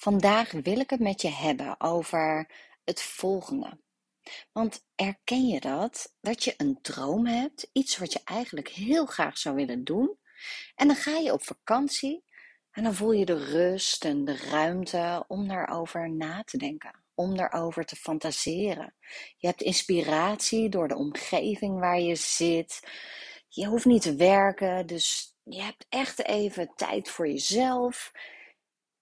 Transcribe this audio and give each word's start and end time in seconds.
Vandaag 0.00 0.52
wil 0.52 0.80
ik 0.80 0.90
het 0.90 1.00
met 1.00 1.22
je 1.22 1.28
hebben 1.28 1.80
over 1.80 2.50
het 2.84 3.02
volgende. 3.02 3.78
Want 4.52 4.84
erken 4.94 5.46
je 5.46 5.60
dat? 5.60 6.14
Dat 6.20 6.44
je 6.44 6.54
een 6.56 6.78
droom 6.82 7.26
hebt, 7.26 7.68
iets 7.72 7.98
wat 7.98 8.12
je 8.12 8.20
eigenlijk 8.24 8.68
heel 8.68 9.06
graag 9.06 9.38
zou 9.38 9.54
willen 9.54 9.84
doen. 9.84 10.18
En 10.74 10.86
dan 10.86 10.96
ga 10.96 11.16
je 11.16 11.32
op 11.32 11.42
vakantie 11.42 12.24
en 12.70 12.82
dan 12.82 12.94
voel 12.94 13.12
je 13.12 13.24
de 13.24 13.44
rust 13.44 14.04
en 14.04 14.24
de 14.24 14.36
ruimte 14.36 15.24
om 15.28 15.48
daarover 15.48 16.10
na 16.10 16.42
te 16.42 16.58
denken, 16.58 17.04
om 17.14 17.36
daarover 17.36 17.84
te 17.84 17.96
fantaseren. 17.96 18.94
Je 19.36 19.46
hebt 19.46 19.62
inspiratie 19.62 20.68
door 20.68 20.88
de 20.88 20.96
omgeving 20.96 21.78
waar 21.78 22.00
je 22.00 22.14
zit. 22.14 22.80
Je 23.48 23.66
hoeft 23.66 23.84
niet 23.84 24.02
te 24.02 24.14
werken, 24.14 24.86
dus 24.86 25.36
je 25.42 25.62
hebt 25.62 25.86
echt 25.88 26.24
even 26.24 26.72
tijd 26.76 27.08
voor 27.08 27.28
jezelf. 27.28 28.12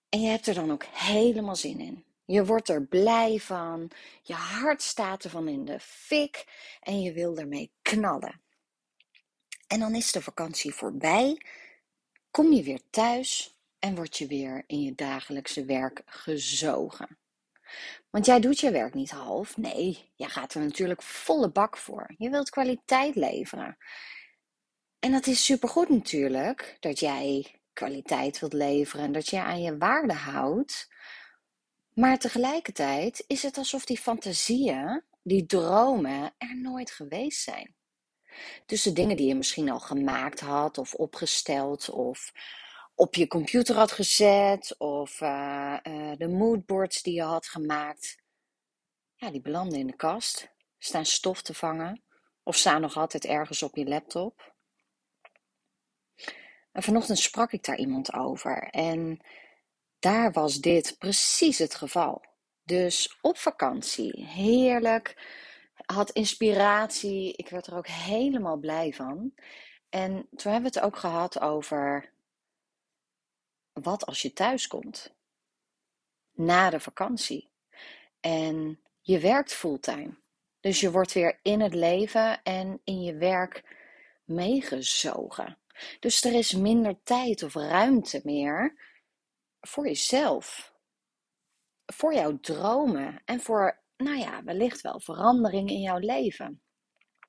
En 0.09 0.21
je 0.21 0.29
hebt 0.29 0.47
er 0.47 0.55
dan 0.55 0.71
ook 0.71 0.85
helemaal 0.85 1.57
zin 1.57 1.81
in. 1.81 2.05
Je 2.25 2.45
wordt 2.45 2.69
er 2.69 2.87
blij 2.87 3.39
van, 3.39 3.91
je 4.23 4.35
hart 4.35 4.83
staat 4.83 5.25
ervan 5.25 5.49
in 5.49 5.65
de 5.65 5.81
fik 5.81 6.45
en 6.81 7.03
je 7.03 7.13
wil 7.13 7.37
ermee 7.37 7.71
knallen. 7.83 8.41
En 9.67 9.81
dan 9.81 9.95
is 9.95 10.13
de 10.13 10.23
vakantie 10.23 10.75
voorbij, 10.75 11.43
kom 12.31 12.53
je 12.53 12.63
weer 12.63 12.81
thuis 12.91 13.57
en 13.79 13.95
word 13.95 14.17
je 14.17 14.27
weer 14.27 14.65
in 14.67 14.83
je 14.83 14.95
dagelijkse 14.95 15.65
werk 15.65 16.03
gezogen. 16.07 17.19
Want 18.11 18.27
jij 18.27 18.41
doet 18.41 18.61
je 18.61 18.71
werk 18.71 18.95
niet 18.95 19.11
half, 19.11 19.57
nee, 19.57 20.11
jij 20.15 20.29
gaat 20.29 20.55
er 20.55 20.61
natuurlijk 20.61 21.03
volle 21.03 21.51
bak 21.51 21.77
voor. 21.77 22.15
Je 22.19 22.31
wilt 22.31 22.51
kwaliteit 22.51 23.15
leveren. 23.15 23.77
En 24.99 25.13
dat 25.13 25.27
is 25.27 25.45
supergoed 25.45 25.89
natuurlijk, 25.89 26.77
dat 26.81 26.99
jij 26.99 27.58
kwaliteit 27.79 28.39
wilt 28.39 28.53
leveren 28.53 29.05
en 29.05 29.13
dat 29.13 29.29
je 29.29 29.43
aan 29.43 29.63
je 29.63 29.77
waarde 29.77 30.13
houdt. 30.13 30.89
Maar 31.95 32.19
tegelijkertijd 32.19 33.25
is 33.27 33.43
het 33.43 33.59
alsof 33.59 33.85
die 33.85 33.99
fantasieën, 33.99 35.03
die 35.23 35.47
dromen, 35.47 36.35
er 36.39 36.61
nooit 36.61 36.91
geweest 36.91 37.43
zijn. 37.43 37.75
Dus 38.67 38.83
de 38.83 38.93
dingen 38.93 39.17
die 39.17 39.27
je 39.27 39.35
misschien 39.35 39.71
al 39.71 39.81
gemaakt 39.81 40.41
had 40.41 40.79
of 40.79 40.95
opgesteld 40.95 41.91
of 41.91 42.33
op 42.95 43.15
je 43.15 43.27
computer 43.27 43.75
had 43.77 43.93
gezet 43.93 44.75
of 44.79 45.21
uh, 45.21 45.77
uh, 45.83 46.13
de 46.17 46.29
moodboards 46.29 47.03
die 47.03 47.15
je 47.15 47.23
had 47.23 47.47
gemaakt, 47.47 48.23
ja, 49.15 49.31
die 49.31 49.41
belanden 49.41 49.79
in 49.79 49.87
de 49.87 49.97
kast, 49.97 50.49
staan 50.79 51.07
stof 51.07 51.43
te 51.43 51.55
vangen 51.55 52.03
of 52.43 52.57
staan 52.57 52.81
nog 52.81 52.97
altijd 52.97 53.25
ergens 53.25 53.63
op 53.63 53.77
je 53.77 53.85
laptop. 53.85 54.57
En 56.79 56.85
vanochtend 56.85 57.19
sprak 57.19 57.53
ik 57.53 57.65
daar 57.65 57.79
iemand 57.79 58.13
over 58.13 58.63
en 58.63 59.21
daar 59.99 60.33
was 60.33 60.57
dit 60.57 60.97
precies 60.99 61.59
het 61.59 61.75
geval. 61.75 62.25
Dus 62.65 63.19
op 63.21 63.37
vakantie, 63.37 64.25
heerlijk, 64.25 65.27
had 65.75 66.11
inspiratie, 66.11 67.33
ik 67.37 67.49
werd 67.49 67.67
er 67.67 67.77
ook 67.77 67.87
helemaal 67.87 68.57
blij 68.57 68.93
van. 68.93 69.35
En 69.89 70.29
toen 70.37 70.53
hebben 70.53 70.73
we 70.73 70.79
het 70.79 70.87
ook 70.87 70.97
gehad 70.97 71.41
over 71.41 72.13
wat 73.73 74.07
als 74.07 74.23
je 74.23 74.33
thuis 74.33 74.67
komt 74.67 75.15
na 76.33 76.71
de 76.71 76.81
vakantie 76.81 77.49
en 78.21 78.81
je 79.01 79.19
werkt 79.19 79.53
fulltime. 79.53 80.19
Dus 80.61 80.81
je 80.81 80.91
wordt 80.91 81.13
weer 81.13 81.39
in 81.43 81.61
het 81.61 81.75
leven 81.75 82.43
en 82.43 82.81
in 82.85 83.03
je 83.03 83.15
werk 83.15 83.65
meegezogen. 84.25 85.59
Dus 86.01 86.25
er 86.25 86.33
is 86.35 86.53
minder 86.53 87.03
tijd 87.03 87.43
of 87.43 87.55
ruimte 87.55 88.21
meer 88.25 88.75
voor 89.61 89.87
jezelf. 89.87 90.73
Voor 91.87 92.15
jouw 92.15 92.39
dromen 92.41 93.23
en 93.25 93.41
voor, 93.41 93.83
nou 93.97 94.19
ja, 94.19 94.45
wellicht 94.45 94.81
wel 94.81 95.01
verandering 95.01 95.71
in 95.71 95.81
jouw 95.81 95.99
leven. 95.99 96.63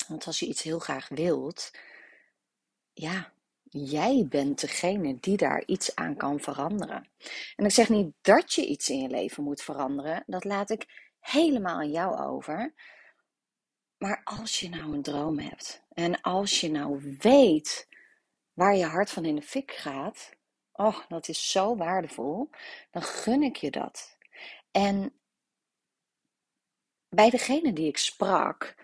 Want 0.07 0.25
als 0.25 0.39
je 0.39 0.45
iets 0.45 0.61
heel 0.61 0.79
graag 0.79 1.09
wilt, 1.09 1.71
ja, 2.93 3.31
jij 3.69 4.25
bent 4.29 4.61
degene 4.61 5.17
die 5.19 5.37
daar 5.37 5.63
iets 5.65 5.95
aan 5.95 6.15
kan 6.15 6.39
veranderen. 6.39 7.07
En 7.55 7.65
ik 7.65 7.71
zeg 7.71 7.89
niet 7.89 8.13
dat 8.21 8.53
je 8.53 8.65
iets 8.65 8.89
in 8.89 9.01
je 9.01 9.09
leven 9.09 9.43
moet 9.43 9.61
veranderen, 9.61 10.23
dat 10.25 10.43
laat 10.43 10.69
ik 10.69 11.13
helemaal 11.19 11.75
aan 11.75 11.91
jou 11.91 12.19
over. 12.19 12.73
Maar 13.97 14.21
als 14.23 14.59
je 14.59 14.69
nou 14.69 14.93
een 14.93 15.01
droom 15.01 15.39
hebt 15.39 15.83
en 15.93 16.21
als 16.21 16.61
je 16.61 16.71
nou 16.71 17.15
weet 17.19 17.87
waar 18.59 18.75
je 18.75 18.85
hart 18.85 19.09
van 19.09 19.25
in 19.25 19.35
de 19.35 19.41
fik 19.41 19.71
gaat, 19.71 20.29
oh, 20.71 20.99
dat 21.07 21.27
is 21.27 21.51
zo 21.51 21.75
waardevol, 21.75 22.49
dan 22.91 23.01
gun 23.01 23.43
ik 23.43 23.55
je 23.55 23.71
dat. 23.71 24.17
En 24.71 25.13
bij 27.09 27.29
degene 27.29 27.73
die 27.73 27.87
ik 27.87 27.97
sprak, 27.97 28.75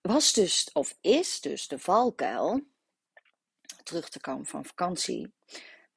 was 0.00 0.32
dus, 0.32 0.70
of 0.72 0.96
is 1.00 1.40
dus 1.40 1.68
de 1.68 1.78
valkuil, 1.78 2.60
terug 3.82 4.08
te 4.08 4.20
komen 4.20 4.46
van 4.46 4.64
vakantie, 4.64 5.32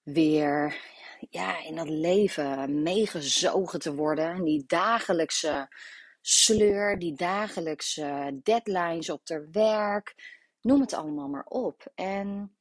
weer 0.03 0.81
ja, 1.29 1.63
in 1.63 1.75
dat 1.75 1.89
leven 1.89 2.81
meegezogen 2.83 3.79
te 3.79 3.95
worden. 3.95 4.43
Die 4.43 4.63
dagelijkse 4.67 5.75
sleur, 6.21 6.99
die 6.99 7.13
dagelijkse 7.13 8.39
deadlines 8.43 9.09
op 9.09 9.25
ter 9.25 9.47
werk, 9.51 10.15
noem 10.61 10.81
het 10.81 10.93
allemaal 10.93 11.27
maar 11.27 11.45
op. 11.45 11.91
En 11.95 12.55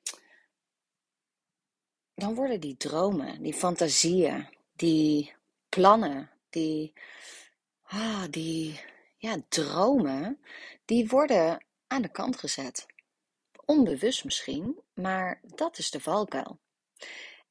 dan 2.20 2.34
worden 2.34 2.60
die 2.60 2.76
dromen, 2.76 3.42
die 3.42 3.54
fantasieën, 3.54 4.48
die 4.76 5.34
plannen, 5.68 6.30
die, 6.50 6.92
ah, 7.82 8.24
die 8.30 8.80
ja, 9.16 9.36
dromen, 9.48 10.40
die 10.84 11.08
worden 11.08 11.64
aan 11.86 12.02
de 12.02 12.10
kant 12.10 12.38
gezet. 12.38 12.86
Onbewust 13.64 14.24
misschien, 14.24 14.80
maar 14.94 15.40
dat 15.42 15.78
is 15.78 15.90
de 15.90 16.00
valkuil. 16.00 16.58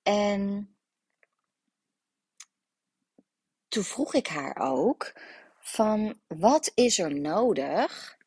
En 0.03 0.75
toen 3.67 3.83
vroeg 3.83 4.13
ik 4.13 4.27
haar 4.27 4.57
ook 4.57 5.13
van 5.59 6.19
wat 6.27 6.71
is 6.75 6.99
er 6.99 7.15
nodig 7.19 8.17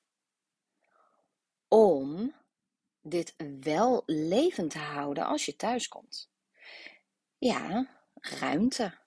om 1.68 2.34
dit 3.00 3.34
wel 3.60 4.02
levend 4.06 4.70
te 4.70 4.78
houden 4.78 5.26
als 5.26 5.44
je 5.44 5.56
thuis 5.56 5.88
komt? 5.88 6.31
Ja, 7.42 7.86
ruimte, 8.14 8.98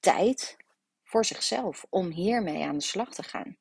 tijd 0.00 0.56
voor 1.02 1.24
zichzelf 1.24 1.86
om 1.90 2.10
hiermee 2.10 2.64
aan 2.64 2.78
de 2.78 2.84
slag 2.84 3.14
te 3.14 3.22
gaan. 3.22 3.56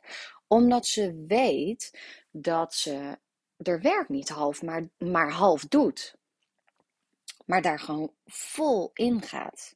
Omdat 0.48 0.86
ze 0.86 1.26
weet 1.28 2.00
dat 2.32 2.74
ze 2.74 3.20
er 3.58 3.82
werk 3.82 4.10
niet 4.10 4.30
half, 4.30 4.62
maar, 4.62 4.90
maar 4.98 5.32
half 5.32 5.62
doet. 5.62 6.16
Maar 7.46 7.62
daar 7.62 7.80
gewoon 7.80 8.14
vol 8.26 8.92
in 8.94 9.22
gaat. 9.22 9.76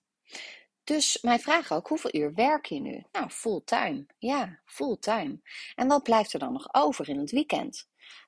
Dus 0.84 1.22
mijn 1.22 1.40
vraag 1.40 1.72
ook, 1.72 1.88
hoeveel 1.88 2.16
uur 2.16 2.34
werk 2.34 2.66
je 2.66 2.80
nu? 2.80 3.04
Nou, 3.12 3.30
fulltime. 3.30 4.06
Ja, 4.18 4.60
fulltime. 4.66 5.40
En 5.76 5.88
wat 5.88 6.04
blijft 6.04 6.34
er 6.34 6.40
dan 6.40 6.54
nog 6.54 6.74
over 6.74 7.10
in 7.10 7.20
het 7.20 7.32
weekend? 7.32 7.88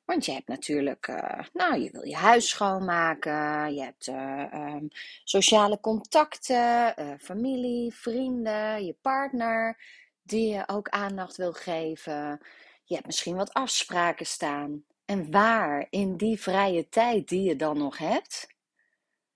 Want 0.10 0.26
je 0.26 0.32
hebt 0.32 0.48
natuurlijk, 0.48 1.08
uh, 1.08 1.40
nou, 1.54 1.80
je 1.80 1.92
wil 1.92 2.06
je 2.06 2.16
huis 2.16 2.50
schoonmaken, 2.50 3.74
je 3.74 3.82
hebt 3.82 4.08
uh, 4.08 4.46
um, 4.54 4.88
sociale 5.24 5.80
contacten, 5.80 6.94
uh, 7.00 7.14
familie, 7.20 7.94
vrienden, 7.94 8.86
je 8.86 8.96
partner, 9.02 9.82
die 10.22 10.54
je 10.54 10.64
ook 10.68 10.90
aandacht 10.90 11.38
wil 11.38 11.54
geven. 11.54 12.40
Je 12.84 12.94
hebt 12.94 13.06
misschien 13.06 13.36
wat 13.36 13.54
afspraken 13.54 14.26
staan. 14.26 14.84
En 15.06 15.32
waar 15.32 15.88
in 15.90 16.18
die 16.18 16.40
vrije 16.42 16.90
tijd 16.90 17.28
die 17.28 17.44
je 17.44 17.56
dan 17.56 17.78
nog 17.78 17.98
hebt, 17.98 18.48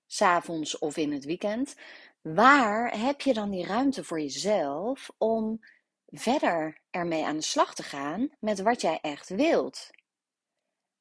s'avonds 0.08 0.78
of 0.78 0.98
in 0.98 1.12
het 1.12 1.26
weekend, 1.26 1.76
waar 2.22 3.00
heb 3.00 3.22
je 3.22 3.34
dan 3.34 3.50
die 3.50 3.66
ruimte 3.66 4.04
voor 4.04 4.20
jezelf 4.20 5.10
om 5.18 5.60
verder 6.08 6.82
ermee 6.90 7.26
aan 7.26 7.38
de 7.38 7.44
slag 7.44 7.76
te 7.76 7.84
gaan 7.84 8.30
met 8.40 8.62
wat 8.62 8.82
jij 8.82 9.00
echt 9.02 9.30
wilt? 9.30 9.92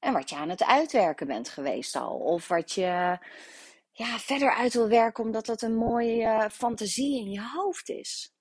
En 0.03 0.13
wat 0.13 0.31
je 0.31 0.37
aan 0.37 0.49
het 0.49 0.65
uitwerken 0.65 1.27
bent 1.27 1.49
geweest 1.49 1.97
al. 1.97 2.19
Of 2.19 2.49
wat 2.49 2.73
je 2.73 3.19
ja, 3.91 4.19
verder 4.19 4.55
uit 4.55 4.73
wil 4.73 4.89
werken 4.89 5.25
omdat 5.25 5.47
dat 5.47 5.63
een 5.63 5.75
mooie 5.75 6.51
fantasie 6.53 7.19
in 7.21 7.31
je 7.31 7.49
hoofd 7.55 7.89
is. 7.89 8.35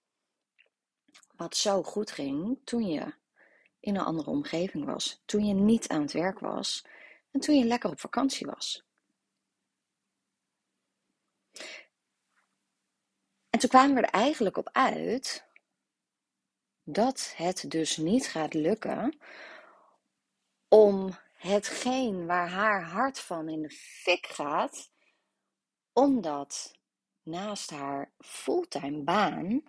Wat 1.35 1.55
zo 1.55 1.83
goed 1.83 2.11
ging 2.11 2.59
toen 2.63 2.85
je 2.85 3.13
in 3.79 3.95
een 3.95 4.05
andere 4.05 4.29
omgeving 4.29 4.85
was. 4.85 5.21
Toen 5.25 5.45
je 5.45 5.53
niet 5.53 5.87
aan 5.87 6.01
het 6.01 6.11
werk 6.11 6.39
was. 6.39 6.85
En 7.31 7.39
toen 7.39 7.57
je 7.57 7.65
lekker 7.65 7.89
op 7.89 7.99
vakantie 7.99 8.47
was. 8.47 8.85
En 13.49 13.59
toen 13.59 13.69
kwamen 13.69 13.95
we 13.95 14.01
er 14.01 14.09
eigenlijk 14.09 14.57
op 14.57 14.69
uit 14.71 15.45
dat 16.83 17.33
het 17.35 17.65
dus 17.67 17.97
niet 17.97 18.27
gaat 18.27 18.53
lukken 18.53 19.17
om 20.67 21.19
hetgeen 21.41 22.25
waar 22.25 22.49
haar 22.49 22.83
hart 22.83 23.19
van 23.19 23.49
in 23.49 23.61
de 23.61 23.69
fik 23.69 24.25
gaat, 24.25 24.91
om 25.93 26.21
dat 26.21 26.79
naast 27.23 27.69
haar 27.69 28.13
fulltime 28.17 29.03
baan 29.03 29.63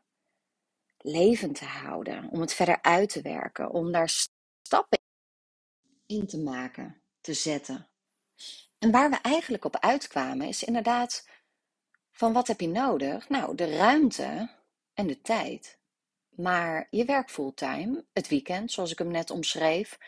levend 0.98 1.56
te 1.58 1.64
houden, 1.64 2.28
om 2.30 2.40
het 2.40 2.54
verder 2.54 2.82
uit 2.82 3.08
te 3.08 3.22
werken, 3.22 3.70
om 3.70 3.92
daar 3.92 4.08
stappen 4.62 4.98
in 6.06 6.26
te 6.26 6.38
maken, 6.38 7.02
te 7.20 7.34
zetten. 7.34 7.88
En 8.78 8.90
waar 8.90 9.10
we 9.10 9.16
eigenlijk 9.16 9.64
op 9.64 9.76
uitkwamen 9.76 10.48
is 10.48 10.62
inderdaad 10.62 11.28
van 12.10 12.32
wat 12.32 12.46
heb 12.46 12.60
je 12.60 12.69
nodig? 12.69 13.28
Nou, 13.28 13.54
de 13.56 13.76
ruimte 13.76 14.50
en 14.94 15.06
de 15.06 15.20
tijd. 15.20 15.78
Maar 16.28 16.86
je 16.90 17.04
werkt 17.04 17.30
fulltime, 17.30 18.04
het 18.12 18.28
weekend, 18.28 18.72
zoals 18.72 18.90
ik 18.90 18.98
hem 18.98 19.10
net 19.10 19.30
omschreef, 19.30 19.98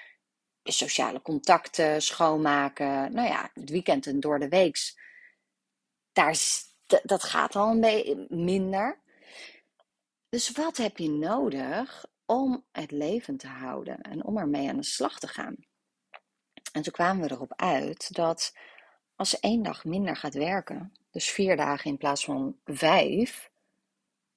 sociale 0.72 1.22
contacten, 1.22 2.02
schoonmaken, 2.02 3.12
nou 3.12 3.28
ja, 3.28 3.50
het 3.55 3.70
weekend 3.70 4.06
en 4.06 4.20
door 4.20 4.38
de 4.38 4.49
weeks. 4.49 4.99
Daar, 6.12 6.37
dat 7.02 7.22
gaat 7.22 7.56
al 7.56 7.70
een 7.70 7.81
beetje 7.81 8.26
minder. 8.28 9.00
Dus 10.28 10.50
wat 10.50 10.76
heb 10.76 10.99
je 10.99 11.11
nodig 11.11 12.06
om 12.26 12.64
het 12.72 12.90
leven 12.90 13.37
te 13.37 13.46
houden 13.46 14.00
en 14.00 14.25
om 14.25 14.38
ermee 14.38 14.69
aan 14.69 14.76
de 14.76 14.82
slag 14.82 15.19
te 15.19 15.28
gaan? 15.28 15.56
En 16.72 16.82
toen 16.82 16.93
kwamen 16.93 17.28
we 17.28 17.34
erop 17.34 17.52
uit 17.56 18.14
dat 18.14 18.52
als 19.16 19.31
ze 19.31 19.38
één 19.40 19.62
dag 19.62 19.84
minder 19.84 20.16
gaat 20.16 20.34
werken, 20.34 20.93
dus 21.11 21.31
vier 21.31 21.56
dagen 21.56 21.90
in 21.90 21.96
plaats 21.96 22.25
van 22.25 22.58
vijf, 22.64 23.50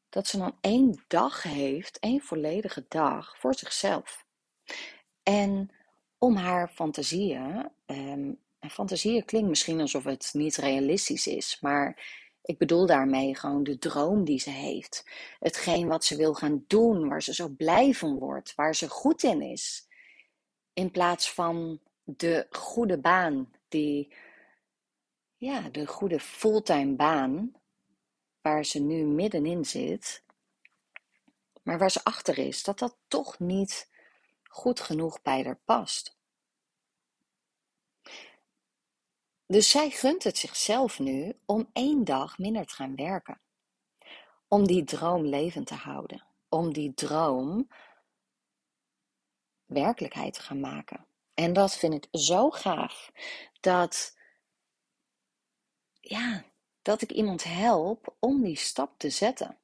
dat 0.09 0.27
ze 0.27 0.37
dan 0.37 0.57
één 0.61 1.03
dag 1.07 1.43
heeft, 1.43 1.99
één 1.99 2.21
volledige 2.21 2.85
dag 2.87 3.37
voor 3.37 3.55
zichzelf. 3.55 4.25
En 5.23 5.71
om 6.17 6.35
haar 6.35 6.69
fantasieën, 6.69 7.69
um, 7.85 8.39
en 8.59 8.69
fantasieën 8.69 9.25
klinkt 9.25 9.49
misschien 9.49 9.81
alsof 9.81 10.03
het 10.03 10.29
niet 10.33 10.55
realistisch 10.55 11.27
is, 11.27 11.57
maar 11.61 11.95
ik 12.41 12.57
bedoel 12.57 12.85
daarmee 12.85 13.35
gewoon 13.35 13.63
de 13.63 13.77
droom 13.77 14.23
die 14.23 14.39
ze 14.39 14.49
heeft. 14.49 15.05
Hetgeen 15.39 15.87
wat 15.87 16.03
ze 16.05 16.15
wil 16.15 16.33
gaan 16.33 16.63
doen, 16.67 17.07
waar 17.07 17.23
ze 17.23 17.33
zo 17.33 17.49
blij 17.49 17.93
van 17.93 18.17
wordt, 18.17 18.55
waar 18.55 18.75
ze 18.75 18.89
goed 18.89 19.23
in 19.23 19.41
is. 19.41 19.87
In 20.73 20.91
plaats 20.91 21.31
van 21.31 21.79
de 22.03 22.47
goede 22.49 22.99
baan, 22.99 23.51
die, 23.67 24.13
ja, 25.35 25.69
de 25.69 25.87
goede 25.87 26.19
fulltime 26.19 26.95
baan, 26.95 27.51
waar 28.41 28.65
ze 28.65 28.79
nu 28.79 29.05
middenin 29.05 29.65
zit, 29.65 30.23
maar 31.63 31.77
waar 31.77 31.91
ze 31.91 32.03
achter 32.03 32.37
is, 32.37 32.63
dat 32.63 32.79
dat 32.79 32.97
toch 33.07 33.39
niet 33.39 33.89
goed 34.47 34.79
genoeg 34.79 35.21
bij 35.21 35.43
haar 35.43 35.59
past. 35.65 36.17
Dus 39.45 39.69
zij 39.69 39.89
gunt 39.89 40.23
het 40.23 40.37
zichzelf 40.37 40.99
nu 40.99 41.39
om 41.45 41.69
één 41.73 42.03
dag 42.03 42.37
minder 42.37 42.65
te 42.65 42.73
gaan 42.73 42.95
werken. 42.95 43.41
Om 44.47 44.67
die 44.67 44.83
droom 44.83 45.25
levend 45.25 45.67
te 45.67 45.75
houden. 45.75 46.25
Om 46.49 46.73
die 46.73 46.93
droom 46.93 47.67
werkelijkheid 49.65 50.33
te 50.33 50.41
gaan 50.41 50.59
maken. 50.59 51.07
En 51.33 51.53
dat 51.53 51.75
vind 51.75 51.93
ik 51.93 52.19
zo 52.19 52.49
gaaf. 52.49 53.11
Dat, 53.59 54.17
ja, 55.99 56.45
dat 56.81 57.01
ik 57.01 57.11
iemand 57.11 57.43
help 57.43 58.15
om 58.19 58.43
die 58.43 58.57
stap 58.57 58.99
te 58.99 59.09
zetten. 59.09 59.59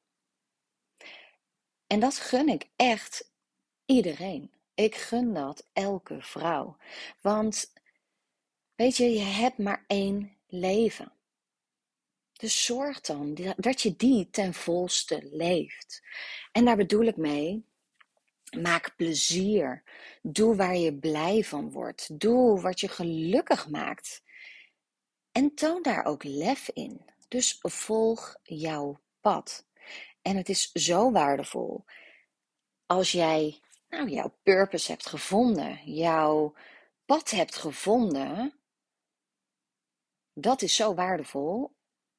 En 1.87 1.99
dat 1.99 2.17
gun 2.17 2.49
ik 2.49 2.69
echt 2.75 3.31
iedereen. 3.85 4.53
Ik 4.73 4.95
gun 4.95 5.33
dat 5.33 5.67
elke 5.73 6.21
vrouw. 6.21 6.77
Want 7.21 7.73
weet 8.75 8.97
je, 8.97 9.09
je 9.09 9.19
hebt 9.19 9.57
maar 9.57 9.83
één 9.87 10.37
leven. 10.47 11.11
Dus 12.33 12.65
zorg 12.65 13.01
dan 13.01 13.37
dat 13.57 13.81
je 13.81 13.95
die 13.95 14.29
ten 14.29 14.53
volste 14.53 15.29
leeft. 15.31 16.01
En 16.51 16.65
daar 16.65 16.75
bedoel 16.75 17.05
ik 17.05 17.17
mee, 17.17 17.65
maak 18.61 18.95
plezier. 18.95 19.83
Doe 20.21 20.55
waar 20.55 20.75
je 20.75 20.97
blij 20.97 21.43
van 21.43 21.71
wordt. 21.71 22.19
Doe 22.19 22.61
wat 22.61 22.79
je 22.79 22.87
gelukkig 22.87 23.69
maakt. 23.69 24.23
En 25.31 25.55
toon 25.55 25.81
daar 25.81 26.05
ook 26.05 26.23
lef 26.23 26.69
in. 26.69 27.05
Dus 27.27 27.57
volg 27.61 28.35
jouw 28.43 29.01
pad. 29.21 29.67
En 30.21 30.37
het 30.37 30.49
is 30.49 30.71
zo 30.71 31.11
waardevol 31.11 31.85
als 32.85 33.11
jij 33.11 33.59
nou, 33.93 34.09
jouw 34.09 34.33
purpose 34.43 34.91
hebt 34.91 35.07
gevonden, 35.07 35.93
jouw 35.93 36.53
pad 37.05 37.29
hebt 37.29 37.55
gevonden. 37.55 38.53
Dat 40.33 40.61
is 40.61 40.75
zo 40.75 40.93
waardevol. 40.93 41.71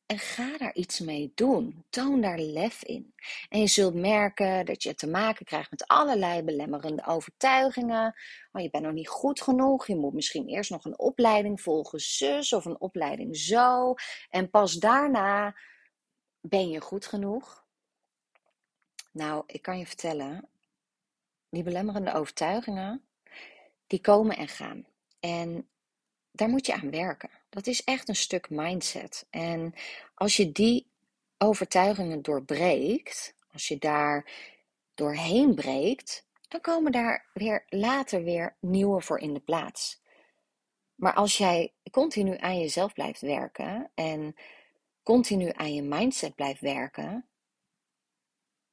En 0.06 0.18
ga 0.18 0.58
daar 0.58 0.74
iets 0.74 1.00
mee 1.00 1.32
doen. 1.34 1.84
Toon 1.90 2.20
daar 2.20 2.38
lef 2.38 2.82
in. 2.82 3.14
En 3.48 3.60
je 3.60 3.66
zult 3.66 3.94
merken 3.94 4.66
dat 4.66 4.82
je 4.82 4.94
te 4.94 5.06
maken 5.06 5.44
krijgt 5.44 5.70
met 5.70 5.86
allerlei 5.86 6.42
belemmerende 6.42 7.06
overtuigingen. 7.06 8.14
Oh, 8.52 8.62
je 8.62 8.70
bent 8.70 8.84
nog 8.84 8.92
niet 8.92 9.08
goed 9.08 9.42
genoeg. 9.42 9.86
Je 9.86 9.96
moet 9.96 10.12
misschien 10.12 10.48
eerst 10.48 10.70
nog 10.70 10.84
een 10.84 10.98
opleiding 10.98 11.60
volgen, 11.60 12.00
zus, 12.00 12.52
of 12.52 12.64
een 12.64 12.80
opleiding 12.80 13.36
zo. 13.36 13.94
En 14.30 14.50
pas 14.50 14.74
daarna 14.74 15.56
ben 16.40 16.68
je 16.68 16.80
goed 16.80 17.06
genoeg. 17.06 17.64
Nou, 19.12 19.42
ik 19.46 19.62
kan 19.62 19.78
je 19.78 19.86
vertellen, 19.86 20.48
die 21.54 21.62
belemmerende 21.62 22.14
overtuigingen, 22.14 23.04
die 23.86 24.00
komen 24.00 24.36
en 24.36 24.48
gaan. 24.48 24.86
En 25.20 25.68
daar 26.30 26.48
moet 26.48 26.66
je 26.66 26.74
aan 26.74 26.90
werken. 26.90 27.30
Dat 27.48 27.66
is 27.66 27.84
echt 27.84 28.08
een 28.08 28.16
stuk 28.16 28.50
mindset. 28.50 29.26
En 29.30 29.74
als 30.14 30.36
je 30.36 30.52
die 30.52 30.90
overtuigingen 31.38 32.22
doorbreekt, 32.22 33.34
als 33.52 33.68
je 33.68 33.78
daar 33.78 34.30
doorheen 34.94 35.54
breekt, 35.54 36.26
dan 36.48 36.60
komen 36.60 36.92
daar 36.92 37.30
weer 37.34 37.64
later 37.68 38.24
weer 38.24 38.56
nieuwe 38.60 39.00
voor 39.00 39.18
in 39.18 39.34
de 39.34 39.40
plaats. 39.40 40.02
Maar 40.94 41.14
als 41.14 41.38
jij 41.38 41.72
continu 41.90 42.36
aan 42.38 42.58
jezelf 42.58 42.92
blijft 42.92 43.20
werken 43.20 43.90
en 43.94 44.34
continu 45.02 45.50
aan 45.52 45.74
je 45.74 45.82
mindset 45.82 46.34
blijft 46.34 46.60
werken, 46.60 47.28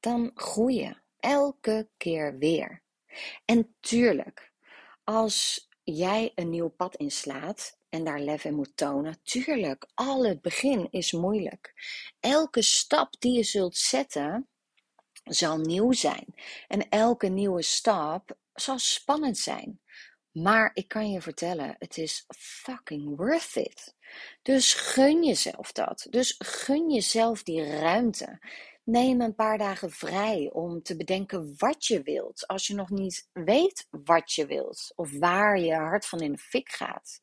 dan 0.00 0.30
groei 0.34 0.74
je 0.74 1.01
elke 1.22 1.88
keer 1.96 2.38
weer. 2.38 2.82
En 3.44 3.74
tuurlijk, 3.80 4.52
als 5.04 5.68
jij 5.82 6.32
een 6.34 6.50
nieuw 6.50 6.68
pad 6.68 6.96
inslaat 6.96 7.78
en 7.88 8.04
daar 8.04 8.20
lef 8.20 8.44
in 8.44 8.54
moet 8.54 8.76
tonen, 8.76 9.20
tuurlijk, 9.22 9.86
al 9.94 10.26
het 10.26 10.40
begin 10.40 10.88
is 10.90 11.12
moeilijk. 11.12 11.74
Elke 12.20 12.62
stap 12.62 13.14
die 13.18 13.32
je 13.32 13.42
zult 13.42 13.76
zetten 13.76 14.48
zal 15.24 15.58
nieuw 15.58 15.92
zijn. 15.92 16.34
En 16.68 16.88
elke 16.88 17.28
nieuwe 17.28 17.62
stap 17.62 18.36
zal 18.54 18.78
spannend 18.78 19.38
zijn. 19.38 19.80
Maar 20.32 20.70
ik 20.74 20.88
kan 20.88 21.10
je 21.10 21.20
vertellen, 21.20 21.76
het 21.78 21.98
is 21.98 22.24
fucking 22.36 23.16
worth 23.16 23.56
it. 23.56 23.94
Dus 24.42 24.74
gun 24.74 25.24
jezelf 25.24 25.72
dat. 25.72 26.06
Dus 26.10 26.34
gun 26.38 26.90
jezelf 26.90 27.42
die 27.42 27.64
ruimte. 27.64 28.40
Neem 28.84 29.20
een 29.20 29.34
paar 29.34 29.58
dagen 29.58 29.90
vrij 29.90 30.50
om 30.52 30.82
te 30.82 30.96
bedenken 30.96 31.54
wat 31.56 31.86
je 31.86 32.02
wilt. 32.02 32.46
Als 32.46 32.66
je 32.66 32.74
nog 32.74 32.90
niet 32.90 33.28
weet 33.32 33.86
wat 33.90 34.32
je 34.32 34.46
wilt 34.46 34.92
of 34.96 35.18
waar 35.18 35.58
je 35.58 35.74
hart 35.74 36.06
van 36.06 36.20
in 36.20 36.32
de 36.32 36.38
fik 36.38 36.68
gaat. 36.68 37.22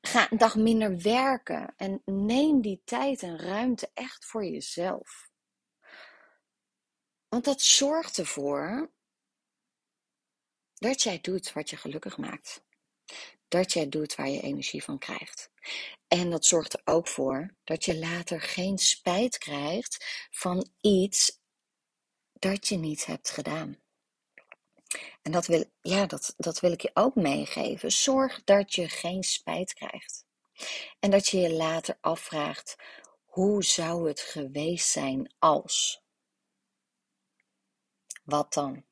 Ga 0.00 0.32
een 0.32 0.38
dag 0.38 0.56
minder 0.56 0.98
werken 1.02 1.74
en 1.76 2.02
neem 2.04 2.60
die 2.60 2.82
tijd 2.84 3.22
en 3.22 3.38
ruimte 3.38 3.90
echt 3.94 4.24
voor 4.24 4.44
jezelf. 4.44 5.30
Want 7.28 7.44
dat 7.44 7.60
zorgt 7.60 8.18
ervoor 8.18 8.90
dat 10.74 11.02
jij 11.02 11.20
doet 11.20 11.52
wat 11.52 11.70
je 11.70 11.76
gelukkig 11.76 12.16
maakt. 12.18 12.64
Dat 13.52 13.72
jij 13.72 13.88
doet 13.88 14.14
waar 14.14 14.28
je 14.28 14.40
energie 14.40 14.84
van 14.84 14.98
krijgt. 14.98 15.50
En 16.08 16.30
dat 16.30 16.46
zorgt 16.46 16.72
er 16.72 16.80
ook 16.84 17.08
voor 17.08 17.54
dat 17.64 17.84
je 17.84 17.98
later 17.98 18.40
geen 18.40 18.78
spijt 18.78 19.38
krijgt 19.38 20.26
van 20.30 20.68
iets 20.80 21.40
dat 22.32 22.68
je 22.68 22.76
niet 22.76 23.06
hebt 23.06 23.30
gedaan. 23.30 23.78
En 25.22 25.32
dat 25.32 25.46
wil, 25.46 25.64
ja, 25.80 26.06
dat, 26.06 26.34
dat 26.36 26.60
wil 26.60 26.72
ik 26.72 26.80
je 26.80 26.90
ook 26.94 27.14
meegeven. 27.14 27.92
Zorg 27.92 28.44
dat 28.44 28.74
je 28.74 28.88
geen 28.88 29.22
spijt 29.22 29.74
krijgt. 29.74 30.24
En 31.00 31.10
dat 31.10 31.28
je 31.28 31.38
je 31.38 31.52
later 31.52 31.98
afvraagt: 32.00 32.76
hoe 33.24 33.64
zou 33.64 34.08
het 34.08 34.20
geweest 34.20 34.88
zijn 34.88 35.34
als? 35.38 36.02
Wat 38.24 38.52
dan? 38.52 38.84